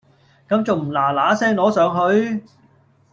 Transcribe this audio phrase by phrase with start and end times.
[0.49, 2.43] 咁重唔嗱嗱聲攞上去？